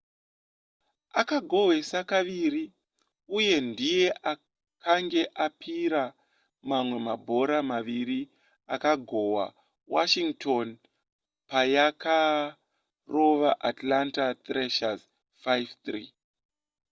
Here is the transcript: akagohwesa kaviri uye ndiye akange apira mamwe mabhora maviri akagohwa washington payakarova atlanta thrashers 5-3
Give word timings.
akagohwesa 1.21 1.99
kaviri 2.11 2.63
uye 3.37 3.55
ndiye 3.69 4.07
akange 4.33 5.21
apira 5.45 6.03
mamwe 6.69 6.97
mabhora 7.07 7.57
maviri 7.71 8.19
akagohwa 8.75 9.45
washington 9.93 10.67
payakarova 11.49 13.51
atlanta 13.69 14.25
thrashers 14.45 15.01
5-3 15.43 16.09